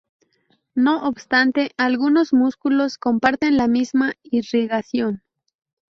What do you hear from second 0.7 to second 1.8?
No obstante,